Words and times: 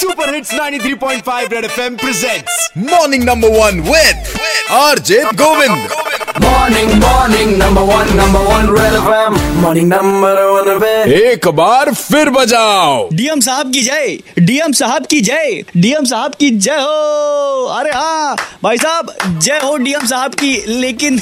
Super 0.00 0.34
hits 0.34 0.52
93.5 0.54 1.52
red 1.52 1.64
FM 1.64 1.96
presents 1.96 2.68
morning 2.90 3.22
number 3.24 3.48
one 3.58 3.80
with 3.90 4.40
RJ 4.80 5.22
Govind 5.42 5.88
morning 6.42 6.90
morning 7.02 7.56
number 7.62 7.82
one 7.92 8.12
number 8.16 8.40
one 8.46 8.66
red 8.78 8.94
FM. 9.00 9.38
Morning 9.62 9.88
number 9.92 10.42
one 10.42 10.78
Red. 10.82 11.12
एक 11.12 11.48
बार 11.60 11.92
फिर 11.94 12.30
बजाओ 12.30 13.08
DM 13.12 13.40
साहब 13.40 13.72
की 13.72 13.82
जय 13.82 14.16
DM 14.38 14.72
साहब 14.80 15.06
की 15.10 15.20
जय 15.30 15.62
डीएम 15.76 16.04
साहब 16.12 16.34
की 16.40 16.50
जय 16.66 16.80
हो 16.80 17.64
अरे 17.78 17.85
हाँ 17.85 17.85
भाई 18.66 18.78
साहब, 18.78 19.10
जय 19.42 19.58
हो 19.64 19.76
डीएम 19.76 20.06
साहब 20.06 20.34
की, 20.34 20.52
लेकिन 20.68 21.20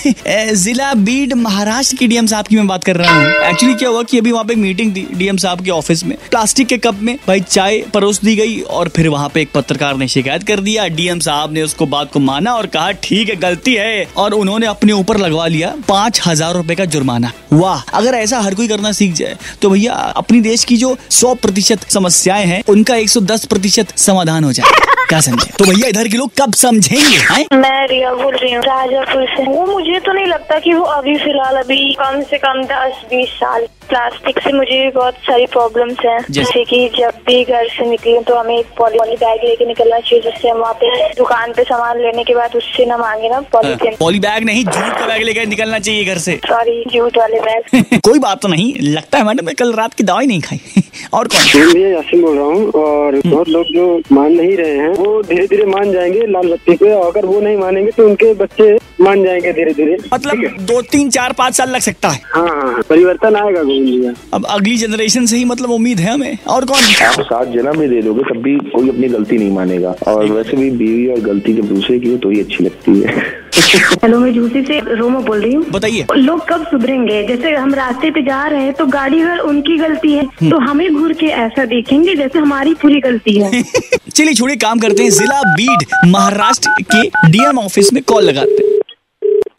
जिला 0.56 0.92
बीड 0.96 1.32
महाराष्ट्र 1.32 1.96
की 1.96 2.06
डीएम 2.08 2.26
साहब 2.26 2.46
की 2.46 2.56
मैं 2.56 2.66
बात 2.66 2.84
कर 2.84 2.96
रहा 2.96 3.14
हूँ। 3.14 3.32
एक्चुअली 3.48 3.74
क्या 3.74 3.88
हुआ 3.88 4.02
कि 4.02 4.18
अभी 4.18 4.30
वहाँ 4.32 4.44
पे 4.44 4.54
मीटिंग 4.54 4.94
थी 4.96 5.06
डीएम 5.12 5.36
साहब 5.36 5.64
के 5.64 5.70
ऑफ़िस 5.70 6.04
में। 6.04 6.16
प्लास्टिक 6.30 6.66
के 6.68 6.78
कप 6.78 7.00
में 7.00 7.14
भाई 7.26 7.40
चाय 7.40 7.78
परोस 7.94 8.20
दी 8.20 8.34
गई 8.36 8.60
और 8.60 8.88
फिर 8.88 9.08
वहाँ 9.08 9.28
पे 9.34 9.42
एक 9.42 9.52
पत्रकार 9.54 9.96
ने 9.96 10.08
शिकायत 10.08 10.42
कर 10.42 10.60
दिया। 10.60 10.86
डीएम 10.90 11.18
साहब 11.20 11.52
ने 11.52 11.62
उसको 11.62 11.86
बात 11.86 12.12
को 12.12 12.20
माना 12.20 12.54
और 12.54 12.66
कहा, 12.68 12.90
ठीक 12.92 13.28
है, 13.28 13.36
गलती 13.36 13.74
है। 13.74 14.06
और 14.16 14.34
उन्होंने 14.34 14.66
अपने 14.66 14.92
ऊपर 14.92 15.18
लगवा 15.18 15.46
लिया 15.48 15.74
पाँच 15.88 16.20
हज़ार 16.26 16.54
रुपए 16.54 16.74
का 16.74 16.84
जुर्माना। 16.86 17.32
वाह, 17.52 17.82
अगर 17.92 18.14
ऐसा 18.14 18.40
हर 18.40 18.54
कोई 18.54 18.68
करना 18.68 18.92
सीख 18.92 19.12
जाए 19.12 19.36
तो 19.62 19.70
भैया 19.70 19.92
अपनी 20.16 20.40
देश 20.40 20.64
की 20.64 20.76
जो 20.76 20.96
सौ 21.10 21.34
प्रतिशत 21.36 21.88
समस्याएँ 21.90 22.46
हैं, 22.46 22.62
उनका 22.68 22.96
110 22.96 23.44
प्रतिशत 23.44 23.96
समाधान 23.98 24.44
हो 24.44 24.52
जाए। 24.52 24.93
क्या 25.08 25.20
समझे? 25.20 25.50
तो 25.58 25.64
भैया 25.64 25.88
इधर 25.88 26.08
के 26.08 26.16
लोग 26.16 26.30
कब 26.40 26.52
समझेंगे? 26.52 27.16
हैं? 27.30 27.44
मैं 27.58 27.86
रिया 27.88 28.12
बोल 28.14 28.34
रही 28.36 28.52
हूँ 28.52 28.62
राजापुर 28.64 29.26
से। 29.26 29.44
वो 29.44 29.66
मुझे 29.66 29.98
तो 30.00 30.12
नहीं 30.12 30.26
लगता 30.26 30.58
कि 30.58 30.72
वो 30.74 30.82
अभी 30.96 31.16
फ़िलहाल 31.18 31.56
अभी 31.56 31.92
कम 32.00 32.22
से 32.30 32.38
कम 32.38 32.62
दस 32.64 33.02
बीस 33.10 33.28
साल। 33.40 33.66
प्लास्टिक 33.88 34.38
से 34.38 34.52
मुझे 34.52 34.80
भी 34.82 34.90
बहुत 34.90 35.14
सारी 35.26 35.46
प्रॉब्लम्स 35.46 35.98
हैं। 36.06 36.18
जैसे? 36.30 36.64
कि 36.64 36.78
जब 36.98 37.18
भी 37.26 37.42
घर 37.44 37.68
से 37.68 37.86
निकले 37.90 38.18
तो 38.28 38.34
हमें 38.34 38.56
एक 38.58 38.66
पॉली 38.78 38.98
पॉली 38.98 39.16
बैग 39.16 39.44
लेके 39.44 39.66
निकलना 39.66 39.98
चाहिए 39.98 40.22
जिससे 40.22 40.48
हम 40.48 40.58
वहाँ 40.58 40.74
पे 40.82 41.08
दुकान 41.14 41.52
पे 41.52 41.62
सामान 41.64 42.00
लेने 42.00 42.24
के 42.24 42.34
बाद 42.34 42.56
उससे 42.56 42.86
ना 42.86 42.96
मांगे 42.96 43.28
ना 43.28 43.40
पॉलीथीन 43.52 43.96
पॉली 44.00 44.18
बैग 44.20 44.44
नहीं 44.44 44.64
जूट 44.64 44.98
का 44.98 45.06
बैग 45.06 45.22
लेकर 45.22 45.46
निकलना 45.46 45.78
चाहिए 45.78 46.04
घर 46.04 46.18
से। 46.18 46.38
सॉरी 46.46 46.82
जूट 46.94 47.18
वाले 47.18 47.40
बैग 47.40 47.84
कोई 48.04 48.18
बात 48.18 48.40
तो 48.42 48.48
नहीं 48.48 48.72
लगता 48.80 49.18
है 49.18 49.24
मैडम 49.24 49.46
मैं 49.46 49.54
कल 49.54 49.72
रात 49.72 49.94
की 49.94 50.04
दवाई 50.04 50.26
नहीं 50.26 50.40
खाई। 50.40 50.60
और 51.14 51.28
कौन? 51.28 51.72
भैया 51.72 51.88
यासिन 51.88 52.22
बोल 52.22 52.36
रहा 52.36 52.46
हूँ 52.46 52.70
और 52.82 53.20
बहुत 53.26 53.48
लोग 53.48 53.66
जो 53.74 54.00
मान 54.12 54.32
नहीं 54.32 54.56
रहे 54.56 54.76
हैं 54.76 54.93
वो 54.94 55.22
धीरे 55.28 55.46
धीरे 55.46 55.64
मान 55.66 55.92
जाएँगे 55.92 56.26
लाल 56.26 56.50
बत्ती 56.52 56.76
पे 56.76 56.90
अगर 57.00 57.26
वो 57.26 57.40
नहीं 57.40 57.56
मानेंगे 57.56 57.90
तो 57.96 58.06
उनके 58.08 58.32
बच्चे 58.34 58.72
मान 59.00 59.24
जाएँगे 59.24 59.52
धीरे 59.52 59.72
धीरे। 59.74 59.96
मतलब 60.12 60.44
दो 60.70 60.80
तीन 60.92 61.10
चार 61.10 61.32
पाँच 61.38 61.54
साल 61.56 61.70
लग 61.70 61.80
सकता 61.80 62.08
है 62.08 62.20
हाँ। 62.34 62.46
हाँ 62.46 62.56
हाँ, 62.60 62.63
परिवर्तन 62.82 63.36
आएगा 63.36 63.62
गोविंद 63.62 64.16
अब 64.34 64.44
अगली 64.44 64.76
जनरेशन 64.76 65.26
से 65.26 65.36
ही 65.36 65.44
मतलब 65.44 65.70
उम्मीद 65.70 66.00
है 66.00 66.12
हमें। 66.14 66.38
और 66.48 66.64
कौन? 66.64 67.04
आप 67.04 67.20
सात 67.20 67.48
जन्म 67.48 67.78
भी 67.78 67.88
दे 67.88 68.02
दोगे 68.02 68.22
तब 68.22 68.42
भी 68.42 68.56
कोई 68.56 68.88
अपनी 68.88 69.08
गलती 69.08 69.38
नहीं 69.38 69.52
मानेगा। 69.52 69.94
और 70.06 70.24
वैसे 70.24 70.56
भी 70.56 70.70
बीवी 70.70 71.06
और 71.06 71.20
गलती 71.20 71.52
जब 71.52 71.68
दूसरे 71.68 71.98
की 71.98 72.10
हो 72.10 72.16
तो 72.16 72.30
ही 72.30 72.40
अच्छी 72.40 72.64
लगती 72.64 73.00
है। 73.00 73.44
हेलो 74.04 74.18
मैं 74.18 74.32
झूसी 74.34 74.62
से 74.62 74.80
रोमा 74.94 75.20
बोल 75.20 75.40
रही 75.40 75.52
हूँ। 75.54 75.64
बताइए। 75.70 76.06
लोग 76.16 76.48
कब 76.48 76.66
सुधरेंगे? 76.66 77.22
जैसे 77.26 77.50
हम 77.50 77.74
रास्ते 77.74 78.10
पे 78.10 78.22
जा 78.22 78.46
रहे 78.46 78.62
हैं 78.62 78.72
तो 78.72 78.86
गाड़ी 78.86 79.20
अगर 79.20 79.38
उनकी 79.38 79.76
गलती 79.76 80.12
है। 80.12 80.24
तो 80.50 80.58
हमें 80.58 80.94
घूर 80.94 81.12
के 81.12 81.26
ऐसा 81.26 81.64
देखेंगे 81.64 82.14
जैसे 82.14 82.38
हमारी 82.38 82.74
पूरी 82.74 83.00
गलती 83.00 83.38
है। 83.38 83.62
चलिए 84.14 84.34
छोड़िए 84.34 84.56
काम 84.56 84.78
करते 84.78 85.02
हैं। 85.02 85.10
जिला 85.10 85.40
बीड 85.54 85.84
महाराष्ट्र 86.06 86.82
के 86.94 87.30
डीएम 87.30 87.58
ऑफ़िस 87.58 87.92
में 87.92 88.02
कॉल 88.02 88.24
लगाते 88.24 88.63
हैं। 88.63 88.63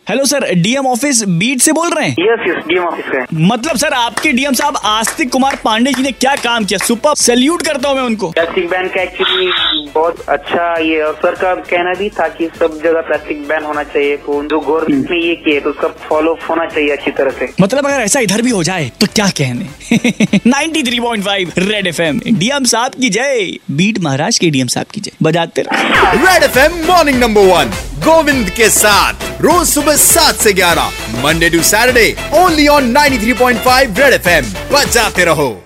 हेलो 0.07 0.25
सर 0.25 0.43
डीएम 0.55 0.85
ऑफ़िस 0.87 1.21
बीट 1.29 1.61
से 1.61 1.71
बोल 1.73 1.89
रहे 1.89 2.07
हैं? 2.07 2.15
यस 2.21 2.41
यस 2.47 2.63
डीएम 2.65 2.83
ऑफ़िस 2.83 3.05
का 3.05 3.19
है। 3.19 3.25
मतलब 3.43 3.77
सर 3.77 3.93
आपके 3.93 4.31
डीएम 4.31 4.53
साहब 4.53 4.75
आस्तिक 4.85 5.31
कुमार 5.31 5.55
पांडे 5.63 5.93
जी 5.93 6.03
ने 6.03 6.11
क्या 6.11 6.35
काम 6.35 6.65
किया? 6.65 6.77
सुपर 6.79 7.15
सैल्यूट 7.15 7.61
करता 7.61 7.89
हूँ 7.89 7.97
मैं 7.97 8.03
उनको। 8.03 8.29
प्लास्टिक 8.31 8.67
बैन 8.69 8.87
का 8.87 9.01
एक्चुअली 9.01 9.47
बहुत 9.95 10.19
अच्छा 10.29 10.73
ये 10.81 11.01
और 11.01 11.13
सर 11.15 11.35
का 11.35 11.53
कहना 11.55 11.93
भी 11.99 12.09
था 12.09 12.27
कि 12.27 12.49
सब 12.59 12.79
जगह 12.83 13.01
प्लास्टिक 13.01 13.41
बैन 13.47 13.63
होना 13.63 13.83
चाहिए 13.85 14.17
तो 14.17 14.41
जो 14.43 14.59
गवर्नमेंट 14.59 15.11
ने 15.11 15.17
ये 15.19 15.35
किया 15.37 15.59
तो 15.61 15.69
उसका 15.69 15.87
फॉलो 16.07 16.37
होना 16.49 16.65
चाहिए 16.65 16.91
अच्छी 16.91 17.11
तरह 17.11 17.31
से। 17.39 17.51
मतलब 17.61 17.87
अगर 17.87 18.01
ऐसा 18.01 18.19
इधर 18.19 18.41
भी 18.41 18.51
हो 18.51 18.63
जाए 18.63 18.91
तो 19.01 19.07
क्या 19.15 19.29
कहने 19.41 19.65
93.5 20.47 21.59
रेड 21.59 21.87
एफएम 21.87 22.19
डीएम 22.29 22.63
साहब 22.65 23.01
की 23.01 23.09
जय। 23.09 23.57
बीट 23.71 23.99
महाराज 24.03 24.37
के 24.37 24.49
डीएम 24.49 24.67
साहब 24.67 24.93
की 24.93 25.01
जय। 25.01 25.17
बजाते 25.23 25.61
Red 25.61 26.43
F 26.43 26.59
M 26.59 26.83
morning 26.87 27.19
number 27.21 27.53
one 27.53 27.73
Govind 28.05 28.49
के 28.57 28.69
साथ। 28.71 29.24
रोज 29.41 29.67
सुबह 29.67 29.95
सात 29.95 30.35
से 30.35 30.53
ग्यारह 30.53 30.91
Monday 31.23 31.49
to 31.49 31.61
Saturday 31.63 32.15
only 32.33 32.67
on 32.67 32.93
93.5 32.93 33.99
Red 33.99 34.13
FM 34.13 34.45
बजाते 34.71 35.25
रहो। 35.25 35.61